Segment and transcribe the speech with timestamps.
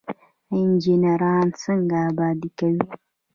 [0.55, 2.85] انجنیران څنګه ابادي کوي؟